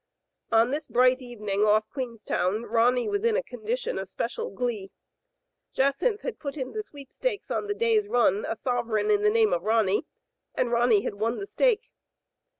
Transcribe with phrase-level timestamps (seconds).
[0.51, 4.89] On this bright evening off Queenstown Ronny was in a condition of special glee.
[5.75, 9.29] Jacynth had put in the sweepstakes on the day's run a sover eign in the
[9.29, 10.07] name of Ronny,
[10.55, 11.91] and Ronny had won the stake.